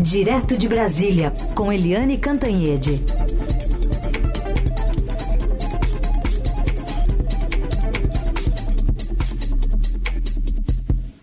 [0.00, 3.00] Direto de Brasília, com Eliane Cantanhede.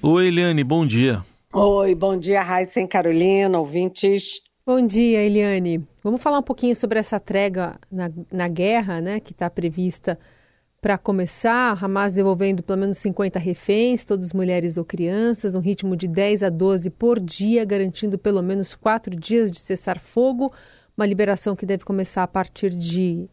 [0.02, 1.24] Oi, Eliane, bom dia.
[1.54, 4.42] Oi, bom dia, Raíssa e Carolina, ouvintes.
[4.66, 5.82] Bom dia, Eliane.
[6.04, 10.20] Vamos falar um pouquinho sobre essa trégua na, na guerra, né, que está prevista
[10.86, 11.84] para começar.
[11.84, 16.50] Hamas devolvendo pelo menos 50 reféns, todas mulheres ou crianças, um ritmo de 10 a
[16.52, 20.54] 12 por dia, garantindo pelo menos quatro dias de cessar-fogo.
[20.96, 23.28] Uma liberação que deve começar a partir de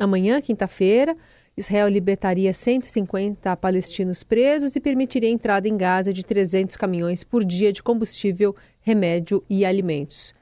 [0.00, 1.16] amanhã, quinta-feira.
[1.56, 7.44] Israel libertaria 150 palestinos presos e permitiria a entrada em Gaza de 300 caminhões por
[7.44, 10.34] dia de combustível, remédio e alimentos.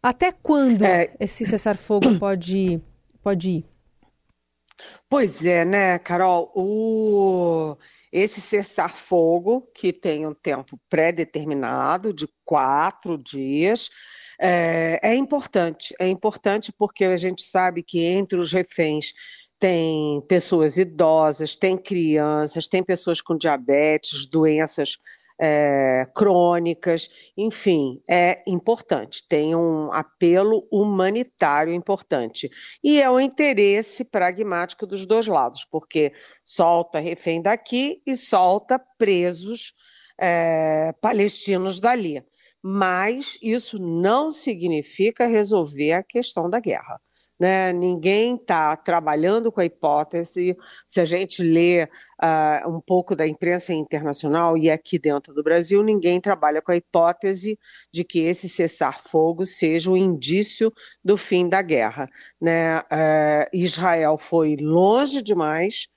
[0.00, 1.10] Até quando é...
[1.18, 2.80] esse cessar-fogo pode,
[3.24, 3.77] pode ir?
[5.08, 6.52] Pois é, né, Carol?
[6.54, 7.76] O...
[8.10, 13.90] Esse cessar-fogo, que tem um tempo pré-determinado de quatro dias,
[14.40, 15.94] é, é importante.
[16.00, 19.12] É importante porque a gente sabe que entre os reféns
[19.58, 24.96] tem pessoas idosas, tem crianças, tem pessoas com diabetes, doenças
[25.40, 32.50] é, crônicas, enfim, é importante, tem um apelo humanitário importante.
[32.82, 39.72] E é o interesse pragmático dos dois lados, porque solta refém daqui e solta presos
[40.18, 42.24] é, palestinos dali.
[42.60, 47.00] Mas isso não significa resolver a questão da guerra.
[47.38, 47.72] Né?
[47.72, 50.56] Ninguém está trabalhando com a hipótese.
[50.86, 55.82] Se a gente lê uh, um pouco da imprensa internacional e aqui dentro do Brasil,
[55.82, 57.58] ninguém trabalha com a hipótese
[57.92, 60.72] de que esse cessar-fogo seja o um indício
[61.04, 62.08] do fim da guerra.
[62.40, 62.78] Né?
[62.80, 65.88] Uh, Israel foi longe demais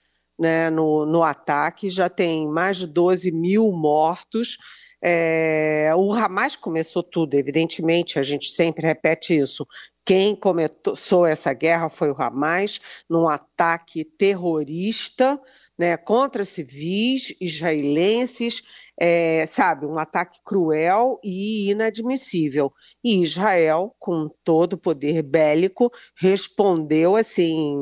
[0.41, 4.57] né, no, no ataque, já tem mais de 12 mil mortos.
[5.03, 9.67] É, o Hamas começou tudo, evidentemente, a gente sempre repete isso.
[10.05, 15.39] Quem começou essa guerra foi o Hamas, num ataque terrorista
[15.81, 18.61] né, contra civis israelenses,
[18.99, 22.71] é, sabe, um ataque cruel e inadmissível.
[23.03, 27.75] E Israel, com todo o poder bélico, respondeu assim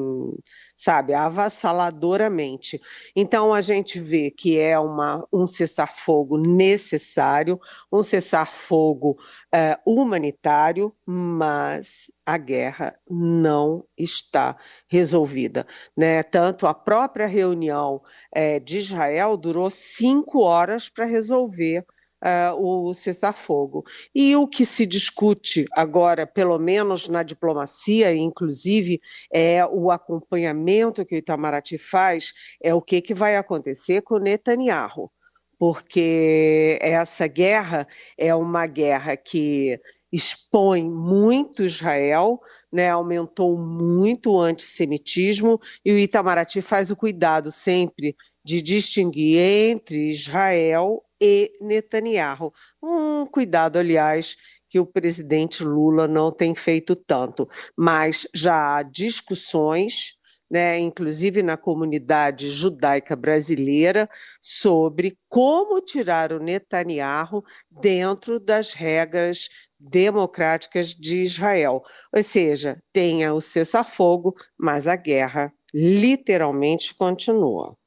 [0.79, 2.79] sabe, avassaladoramente.
[3.13, 7.59] Então a gente vê que é uma, um cessar-fogo necessário,
[7.91, 9.17] um cessar-fogo
[9.53, 14.55] é, humanitário, mas a guerra não está
[14.87, 15.65] resolvida.
[15.97, 16.21] Né?
[16.21, 21.83] Tanto a própria reunião é, de Israel durou cinco horas para resolver
[22.23, 23.83] uh, o cessar-fogo.
[24.13, 28.99] E o que se discute agora, pelo menos na diplomacia, inclusive,
[29.33, 35.11] é o acompanhamento que o Itamaraty faz, é o que, que vai acontecer com Netanyahu.
[35.57, 42.39] Porque essa guerra é uma guerra que expõe muito Israel,
[42.71, 50.09] né, aumentou muito o antissemitismo e o Itamaraty faz o cuidado sempre de distinguir entre
[50.09, 52.53] Israel e Netanyahu.
[52.81, 54.35] Um cuidado, aliás,
[54.69, 60.18] que o presidente Lula não tem feito tanto, mas já há discussões
[60.49, 64.09] né, inclusive na comunidade judaica brasileira,
[64.41, 69.49] sobre como tirar o Netanyahu dentro das regras
[69.79, 71.83] democráticas de Israel.
[72.11, 77.77] Ou seja, tenha o cessar-fogo, mas a guerra literalmente continua.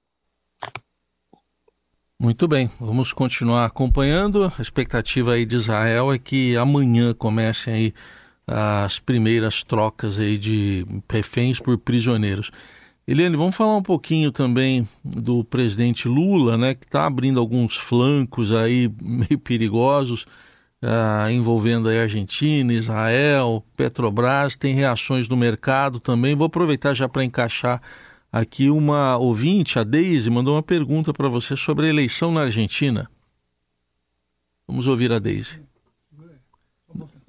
[2.19, 4.45] Muito bem, vamos continuar acompanhando.
[4.57, 7.95] A expectativa aí de Israel é que amanhã comecem aí
[8.47, 12.51] as primeiras trocas aí de reféns por prisioneiros.
[13.07, 18.53] Eliane, vamos falar um pouquinho também do presidente Lula, né, que está abrindo alguns flancos
[18.53, 20.25] aí meio perigosos,
[20.83, 26.35] uh, envolvendo aí Argentina, Israel, Petrobras, tem reações no mercado também.
[26.35, 27.81] Vou aproveitar já para encaixar
[28.33, 33.11] Aqui uma ouvinte, a Deise, mandou uma pergunta para você sobre a eleição na Argentina.
[34.67, 35.61] Vamos ouvir a Deise.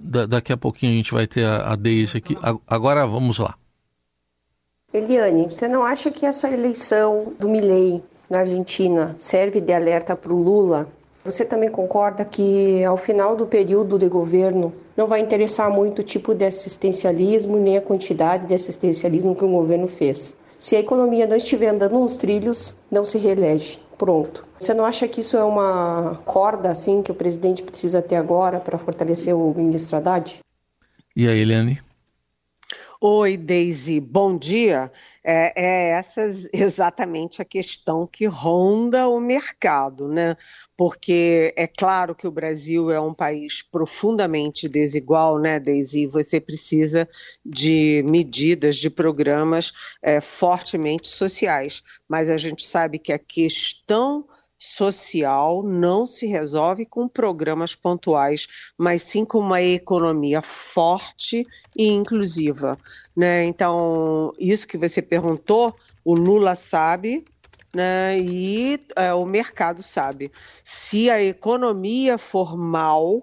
[0.03, 2.37] Da, daqui a pouquinho a gente vai ter a, a Deise aqui.
[2.67, 3.55] Agora vamos lá.
[4.93, 10.31] Eliane, você não acha que essa eleição do Milei na Argentina serve de alerta para
[10.31, 10.87] o Lula?
[11.25, 16.03] Você também concorda que ao final do período de governo não vai interessar muito o
[16.03, 20.35] tipo de assistencialismo nem a quantidade de assistencialismo que o governo fez?
[20.59, 23.79] Se a economia não estiver andando nos trilhos, não se reelege.
[23.97, 24.45] Pronto.
[24.59, 28.59] Você não acha que isso é uma corda assim que o presidente precisa ter agora
[28.59, 30.39] para fortalecer o ministro Haddad?
[31.15, 31.79] E aí, Eliane?
[33.05, 34.89] Oi, Daisy, bom dia.
[35.21, 36.21] É, é essa
[36.53, 40.37] exatamente a questão que ronda o mercado, né?
[40.77, 46.07] Porque é claro que o Brasil é um país profundamente desigual, né, Daisy?
[46.07, 47.05] Você precisa
[47.45, 51.83] de medidas, de programas é, fortemente sociais.
[52.07, 54.25] Mas a gente sabe que a questão
[54.63, 61.45] social não se resolve com programas pontuais, mas sim com uma economia forte
[61.75, 62.77] e inclusiva.
[63.15, 63.43] Né?
[63.43, 67.25] Então, isso que você perguntou, o Lula sabe,
[67.75, 68.17] né?
[68.17, 70.31] e é, o mercado sabe.
[70.63, 73.21] Se a economia for mal,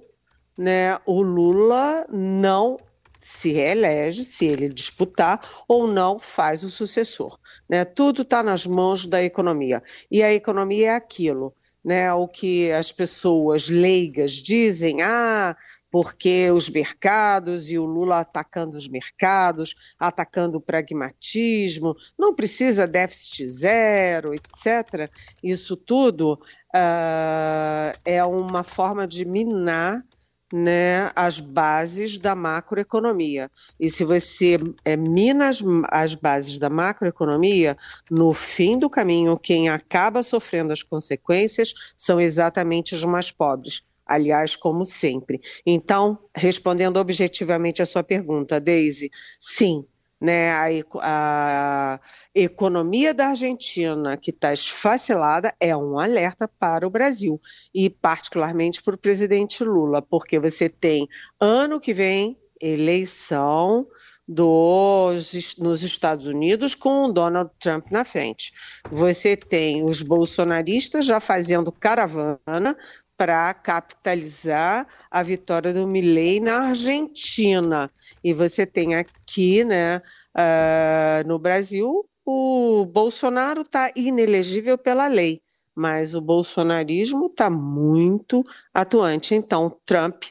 [0.57, 2.79] né, o Lula não
[3.21, 7.39] se reelege, se ele disputar ou não, faz o sucessor.
[7.69, 7.85] Né?
[7.85, 9.83] Tudo está nas mãos da economia.
[10.11, 12.13] E a economia é aquilo, né?
[12.13, 15.57] o que as pessoas leigas dizem, ah,
[15.91, 23.49] porque os mercados e o Lula atacando os mercados, atacando o pragmatismo, não precisa déficit
[23.49, 25.11] zero, etc.
[25.43, 30.05] Isso tudo uh, é uma forma de minar
[30.53, 33.51] né, as bases da macroeconomia.
[33.79, 37.77] E se você é, mina as, as bases da macroeconomia,
[38.11, 43.83] no fim do caminho, quem acaba sofrendo as consequências são exatamente os mais pobres.
[44.05, 45.41] Aliás, como sempre.
[45.65, 49.09] Então, respondendo objetivamente a sua pergunta, Daisy,
[49.39, 49.87] sim,
[50.21, 50.67] né, a,
[51.03, 52.01] a
[52.35, 57.41] economia da Argentina, que está esfacelada, é um alerta para o Brasil
[57.75, 61.09] e, particularmente, para o presidente Lula, porque você tem
[61.41, 63.87] ano que vem eleição
[64.31, 68.53] dos, nos Estados Unidos com o Donald Trump na frente.
[68.89, 72.77] Você tem os bolsonaristas já fazendo caravana
[73.21, 77.91] para capitalizar a vitória do Milley na Argentina.
[78.25, 85.43] E você tem aqui, né, uh, no Brasil, o Bolsonaro está inelegível pela lei,
[85.75, 89.35] mas o bolsonarismo está muito atuante.
[89.35, 90.25] Então, Trump,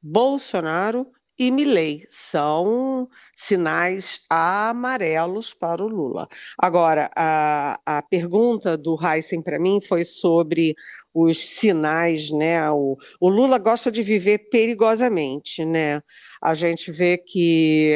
[0.00, 1.06] Bolsonaro
[1.38, 6.28] e Milley são sinais amarelos para o Lula.
[6.58, 10.74] Agora, a, a pergunta do Heisen para mim foi sobre
[11.14, 12.70] os sinais, né?
[12.70, 16.02] O, o, Lula gosta de viver perigosamente, né?
[16.40, 17.94] A gente vê que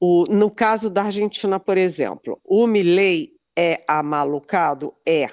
[0.00, 4.94] o, no caso da Argentina, por exemplo, o Milley é amalucado?
[5.06, 5.28] É.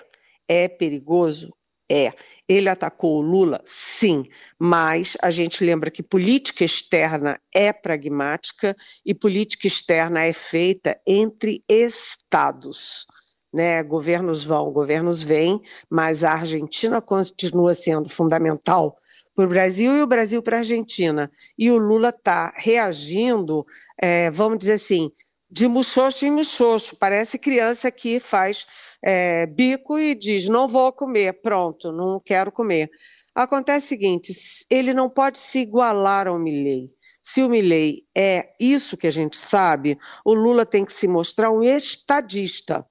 [0.48, 1.54] É perigoso?
[1.94, 2.12] É.
[2.50, 3.62] Ele atacou o Lula?
[3.66, 4.26] Sim.
[4.58, 8.76] Mas a gente lembra que política externa é pragmática
[9.06, 13.06] e política externa é feita entre estados.
[13.54, 13.84] Né?
[13.84, 18.98] Governos vão, governos vêm, mas a Argentina continua sendo fundamental
[19.36, 21.32] para o Brasil e o Brasil para a Argentina.
[21.56, 23.64] E o Lula está reagindo,
[24.02, 25.12] é, vamos dizer assim,
[25.48, 26.96] de muxoxo em muxoxo.
[26.96, 28.66] Parece criança que faz
[29.04, 32.90] é, bico e diz: não vou comer, pronto, não quero comer.
[33.36, 34.34] Acontece o seguinte:
[34.70, 36.90] ele não pode se igualar ao Milley.
[37.22, 41.52] Se o Milley é isso que a gente sabe, o Lula tem que se mostrar
[41.52, 42.86] um estadista,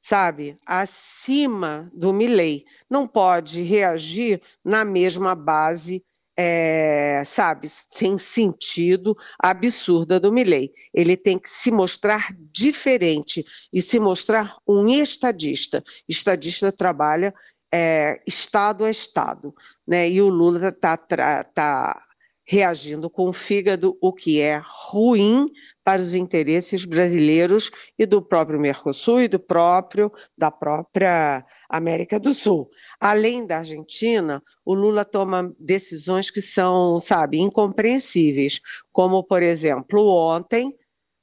[0.00, 0.58] sabe?
[0.66, 2.64] Acima do Milley.
[2.90, 6.04] Não pode reagir na mesma base
[6.40, 10.72] é, sabe, sem sentido, absurda do Milley.
[10.94, 15.82] Ele tem que se mostrar diferente e se mostrar um estadista.
[16.08, 17.34] Estadista trabalha
[17.74, 19.52] é, Estado a Estado,
[19.86, 20.08] né?
[20.08, 22.07] E o Lula está tá
[22.50, 25.50] reagindo com o fígado, o que é ruim
[25.84, 32.32] para os interesses brasileiros e do próprio Mercosul e do próprio da própria América do
[32.32, 32.70] Sul.
[32.98, 40.74] Além da Argentina, o Lula toma decisões que são, sabe, incompreensíveis, como por exemplo, ontem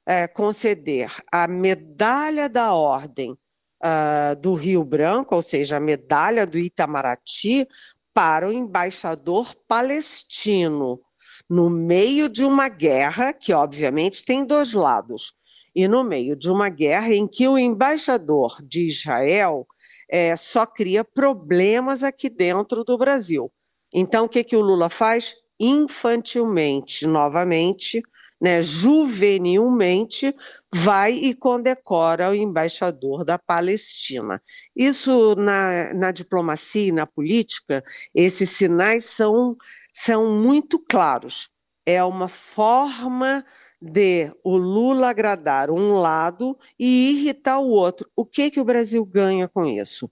[0.06, 6.56] é, conceder a medalha da ordem uh, do Rio Branco, ou seja, a medalha do
[6.56, 7.66] Itamaraty,
[8.14, 11.00] para o embaixador palestino
[11.48, 15.32] no meio de uma guerra, que obviamente tem dois lados,
[15.74, 19.66] e no meio de uma guerra em que o embaixador de Israel
[20.10, 23.52] é, só cria problemas aqui dentro do Brasil.
[23.92, 25.34] Então, o que, que o Lula faz?
[25.58, 28.02] Infantilmente, novamente,
[28.40, 30.34] né, juvenilmente,
[30.74, 34.42] vai e condecora o embaixador da Palestina.
[34.74, 37.82] Isso na, na diplomacia e na política,
[38.14, 39.56] esses sinais são
[39.92, 41.48] são muito claros.
[41.86, 43.42] É uma forma
[43.80, 48.10] de o Lula agradar um lado e irritar o outro.
[48.16, 50.10] O que que o Brasil ganha com isso?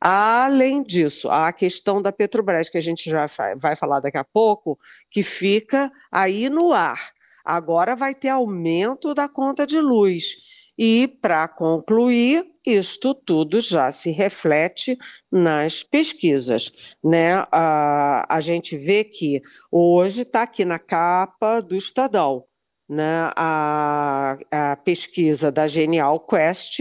[0.00, 4.78] Além disso, a questão da Petrobras, que a gente já vai falar daqui a pouco,
[5.10, 7.10] que fica aí no ar.
[7.46, 10.36] Agora vai ter aumento da conta de luz.
[10.78, 14.98] E, para concluir, isto tudo já se reflete
[15.32, 16.70] nas pesquisas.
[17.02, 17.46] Né?
[17.50, 22.44] A, a gente vê que hoje está aqui na capa do Estadão
[22.88, 23.30] né?
[23.36, 26.80] a, a pesquisa da Genial Quest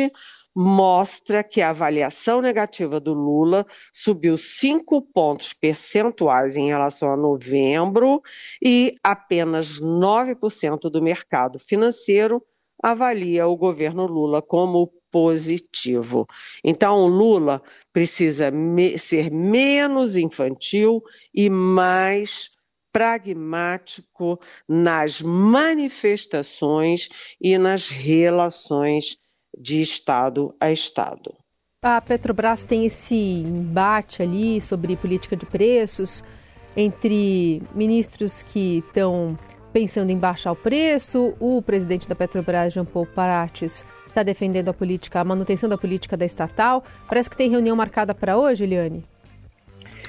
[0.55, 8.21] mostra que a avaliação negativa do Lula subiu cinco pontos percentuais em relação a novembro
[8.63, 12.41] e apenas 9% do mercado financeiro
[12.81, 16.25] avalia o governo Lula como positivo.
[16.63, 21.01] Então, o Lula precisa me ser menos infantil
[21.33, 22.49] e mais
[22.91, 27.09] pragmático nas manifestações
[27.41, 29.17] e nas relações
[29.57, 31.33] de Estado a Estado.
[31.81, 36.23] A Petrobras tem esse embate ali sobre política de preços
[36.75, 39.37] entre ministros que estão
[39.71, 41.35] pensando em baixar o preço.
[41.39, 46.17] O presidente da Petrobras, Jean Paul Parates, está defendendo a política, a manutenção da política
[46.17, 46.83] da estatal.
[47.07, 49.03] Parece que tem reunião marcada para hoje, Eliane.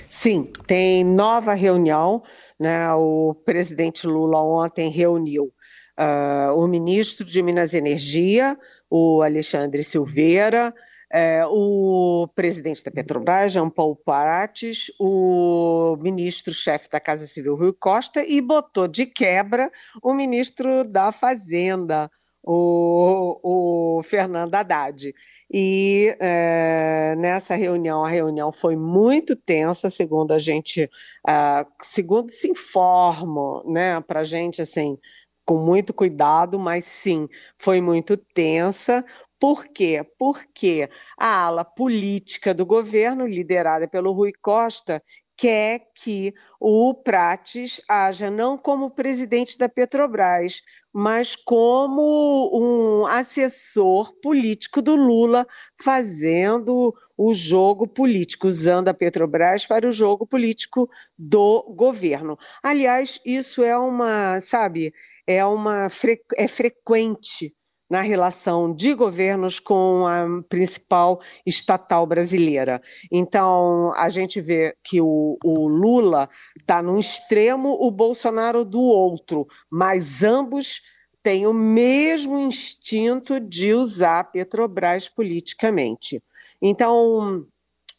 [0.09, 2.23] Sim, tem nova reunião.
[2.59, 2.91] Né?
[2.95, 5.53] O presidente Lula ontem reuniu
[5.99, 8.57] uh, o ministro de Minas e Energia,
[8.91, 10.75] o Alexandre Silveira,
[11.13, 18.25] é, o presidente da Petrobras, Jean Paul Parates, o ministro-chefe da Casa Civil, Rui Costa,
[18.25, 19.71] e botou de quebra
[20.03, 22.11] o ministro da Fazenda,
[22.43, 25.13] o, o Fernando Haddad.
[25.53, 30.85] E é, nessa reunião, a reunião foi muito tensa, segundo a gente,
[31.29, 34.97] uh, segundo se informa, né, para a gente, assim,
[35.47, 39.05] com muito cuidado, mas sim, foi muito tensa.
[39.39, 40.05] Por quê?
[40.19, 45.03] Porque a ala política do governo, liderada pelo Rui Costa,
[45.37, 50.63] quer que o Prates haja não como presidente da Petrobras,
[50.93, 55.47] mas como um assessor político do Lula,
[55.83, 60.89] fazendo o jogo político, usando a Petrobras para o jogo político
[61.19, 62.39] do governo.
[62.63, 64.95] Aliás, isso é uma, sabe,
[65.27, 65.89] é uma
[66.37, 67.55] é frequente
[67.89, 72.83] na relação de governos com a principal estatal brasileira.
[73.11, 76.29] Então, a gente vê que o, o Lula
[76.59, 80.81] está num extremo, o Bolsonaro do outro, mas ambos
[81.23, 86.23] têm o mesmo instinto de usar a Petrobras politicamente.
[86.63, 87.47] Então,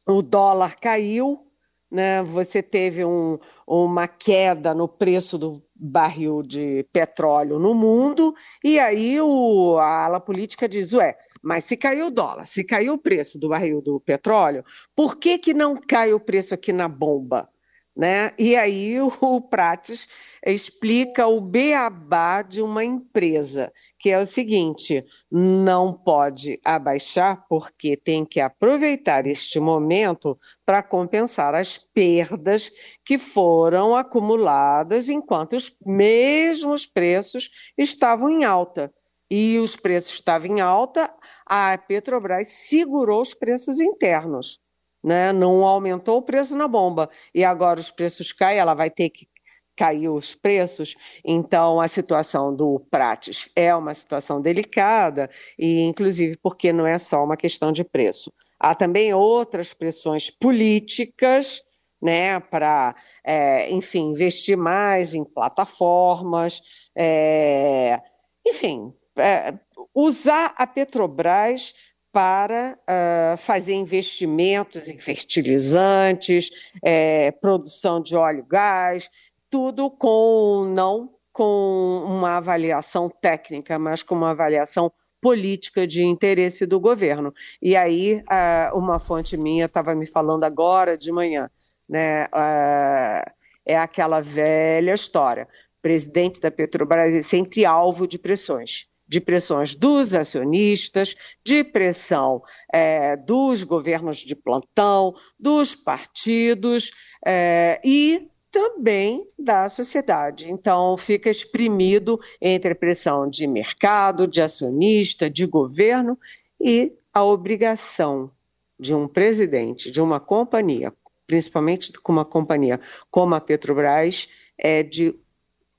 [0.07, 1.46] o dólar caiu,
[1.89, 2.21] né?
[2.23, 9.19] Você teve um, uma queda no preço do barril de petróleo no mundo, e aí
[9.21, 13.39] o, a ala política diz, ué, mas se caiu o dólar, se caiu o preço
[13.39, 14.63] do barril do petróleo,
[14.95, 17.49] por que, que não cai o preço aqui na bomba?
[17.97, 18.31] Né?
[18.37, 20.07] E aí o Prates
[20.45, 28.23] explica o beabá de uma empresa, que é o seguinte: não pode abaixar porque tem
[28.23, 32.71] que aproveitar este momento para compensar as perdas
[33.03, 38.93] que foram acumuladas enquanto os mesmos preços estavam em alta.
[39.29, 41.11] E os preços estavam em alta,
[41.47, 44.61] a Petrobras segurou os preços internos
[45.07, 45.31] né?
[45.31, 49.25] Não aumentou o preço na bomba e agora os preços caem, ela vai ter que
[49.73, 50.95] cair os preços.
[51.23, 57.23] Então a situação do Prates é uma situação delicada e inclusive porque não é só
[57.23, 58.33] uma questão de preço.
[58.59, 61.61] Há também outras pressões políticas,
[62.01, 66.61] né, para, é, enfim, investir mais em plataformas,
[66.95, 68.01] é,
[68.45, 69.53] enfim, é,
[69.95, 71.73] usar a Petrobras
[72.17, 76.49] para uh, fazer investimentos em fertilizantes,
[76.81, 79.07] é, produção de óleo e gás,
[79.51, 86.79] tudo com não com uma avaliação técnica, mas com uma avaliação política de interesse do
[86.79, 87.31] governo.
[87.61, 91.51] E aí, uh, uma fonte minha estava me falando agora de manhã,
[91.87, 92.25] né?
[92.33, 93.31] Uh,
[93.63, 95.47] é aquela velha história.
[95.83, 103.15] Presidente da Petrobras é sempre alvo de pressões de pressões dos acionistas, de pressão é,
[103.15, 106.91] dos governos de plantão, dos partidos
[107.25, 110.51] é, e também da sociedade.
[110.51, 116.17] Então, fica exprimido entre pressão de mercado, de acionista, de governo
[116.59, 118.31] e a obrigação
[118.79, 120.93] de um presidente de uma companhia,
[121.25, 125.15] principalmente com uma companhia como a Petrobras, é de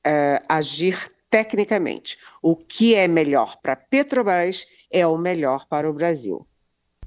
[0.04, 2.16] é, agir tecnicamente.
[2.42, 6.47] O que é melhor para Petrobras é o melhor para o Brasil.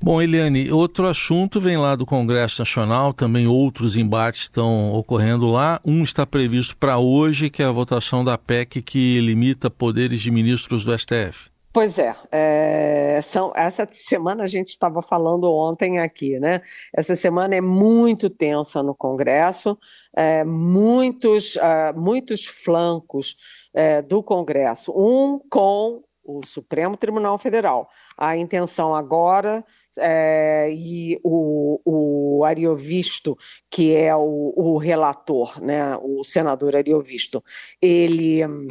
[0.03, 5.79] Bom, Eliane, outro assunto vem lá do Congresso Nacional, também outros embates estão ocorrendo lá.
[5.85, 10.31] Um está previsto para hoje, que é a votação da PEC que limita poderes de
[10.31, 11.51] ministros do STF.
[11.73, 16.61] Pois é, é, são, essa semana a gente estava falando ontem aqui, né?
[16.93, 19.77] Essa semana é muito tensa no Congresso,
[20.13, 23.37] é, muitos, uh, muitos flancos
[23.73, 27.89] é, do Congresso, um com o Supremo Tribunal Federal.
[28.17, 29.65] A intenção agora
[29.97, 33.37] é, e o, o Ariovisto,
[33.69, 37.43] que é o, o, relator, né, o senador Ariovisto,
[37.81, 38.67] ele hum,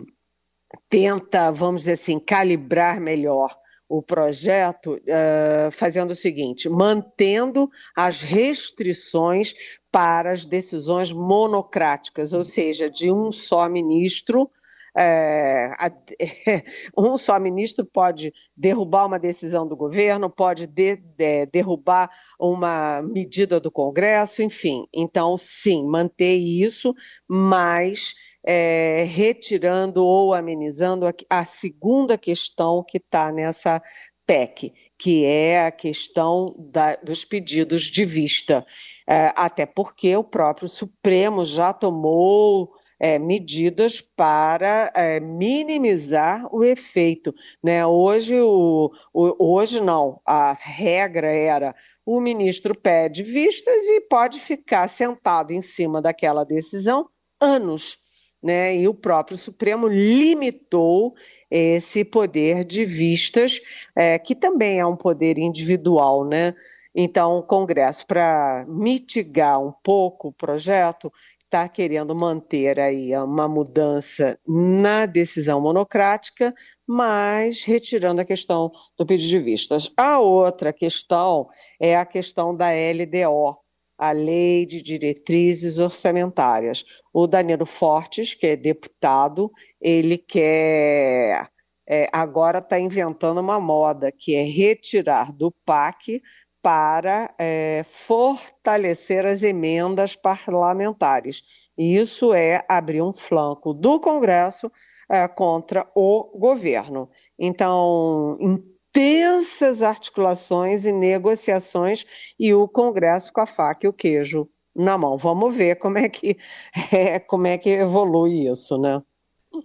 [0.89, 9.53] tenta, vamos dizer assim, calibrar melhor o projeto uh, fazendo o seguinte: mantendo as restrições
[9.91, 14.49] para as decisões monocráticas, ou seja, de um só ministro
[14.97, 15.73] é,
[16.97, 23.61] um só ministro pode derrubar uma decisão do governo, pode de, de, derrubar uma medida
[23.61, 24.87] do Congresso, enfim.
[24.95, 26.95] Então, sim, manter isso,
[27.29, 33.83] mas é, retirando ou amenizando a, a segunda questão que está nessa
[34.27, 38.65] PEC, que é a questão da, dos pedidos de vista.
[39.09, 47.35] É, até porque o próprio Supremo já tomou é, medidas para é, minimizar o efeito.
[47.65, 47.85] Né?
[47.87, 54.89] Hoje, o, o, hoje não, a regra era o ministro pede vistas e pode ficar
[54.89, 57.09] sentado em cima daquela decisão
[57.41, 57.99] anos.
[58.43, 58.77] Né?
[58.77, 61.15] E o próprio Supremo limitou
[61.51, 63.61] esse poder de vistas,
[63.97, 66.55] é, que também é um poder individual, né?
[66.95, 71.13] Então, o Congresso, para mitigar um pouco o projeto,
[71.51, 76.55] está querendo manter aí uma mudança na decisão monocrática,
[76.87, 79.93] mas retirando a questão do pedido de vistas.
[79.97, 81.49] A outra questão
[81.81, 83.59] é a questão da LDO,
[83.99, 86.85] a Lei de Diretrizes Orçamentárias.
[87.13, 91.51] O Danilo Fortes, que é deputado, ele quer
[91.89, 96.23] é, agora está inventando uma moda que é retirar do PAC
[96.63, 101.43] para é, fortalecer as emendas parlamentares.
[101.77, 104.71] Isso é abrir um flanco do Congresso
[105.09, 107.09] é, contra o governo.
[107.39, 112.05] Então, intensas articulações e negociações
[112.39, 115.17] e o Congresso com a faca e o queijo na mão.
[115.17, 116.37] Vamos ver como é que,
[116.93, 119.03] é, como é que evolui isso, né?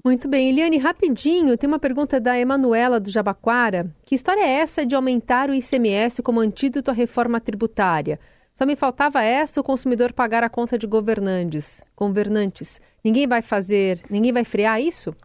[0.04, 0.50] Muito bem.
[0.50, 3.94] Eliane, rapidinho, tem uma pergunta da Emanuela do Jabaquara.
[4.04, 8.20] Que história é essa de aumentar o ICMS como antídoto à reforma tributária?
[8.54, 11.82] Só me faltava essa o consumidor pagar a conta de governantes.
[11.96, 12.82] Governantes.
[13.04, 15.16] Ninguém vai fazer, ninguém vai frear isso?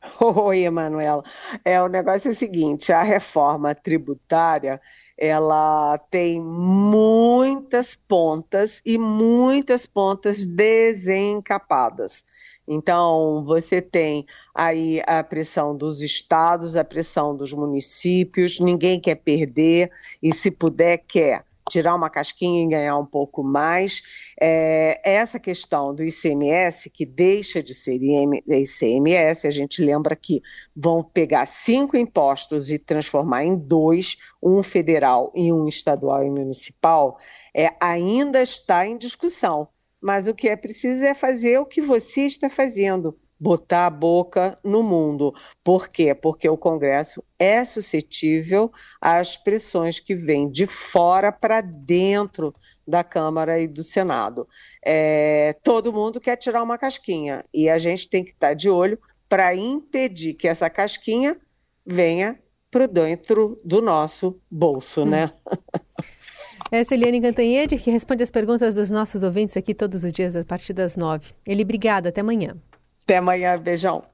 [0.20, 1.24] Oi, Emanuela.
[1.64, 4.80] É, o negócio é o seguinte, a reforma tributária,
[5.16, 12.24] ela tem muitas pontas e muitas pontas desencapadas.
[12.68, 19.90] Então, você tem aí a pressão dos estados, a pressão dos municípios, ninguém quer perder
[20.22, 24.02] e, se puder, quer tirar uma casquinha e ganhar um pouco mais.
[24.40, 27.98] É, essa questão do ICMS, que deixa de ser
[28.46, 30.42] ICMS, a gente lembra que
[30.74, 37.18] vão pegar cinco impostos e transformar em dois, um federal e um estadual e municipal,
[37.54, 39.68] é, ainda está em discussão
[40.00, 44.56] mas o que é preciso é fazer o que você está fazendo, botar a boca
[44.64, 45.34] no mundo.
[45.62, 46.14] Por quê?
[46.14, 52.54] Porque o Congresso é suscetível às pressões que vêm de fora para dentro
[52.86, 54.48] da Câmara e do Senado.
[54.84, 58.98] É, todo mundo quer tirar uma casquinha e a gente tem que estar de olho
[59.28, 61.38] para impedir que essa casquinha
[61.84, 62.38] venha
[62.70, 65.10] para dentro do nosso bolso, hum.
[66.70, 70.36] Essa é Eliane Cantanhede, que responde as perguntas dos nossos ouvintes aqui todos os dias
[70.36, 71.32] a partir das nove.
[71.46, 72.08] Ele, obrigada.
[72.10, 72.56] Até amanhã.
[73.04, 73.58] Até amanhã.
[73.58, 74.04] Beijão.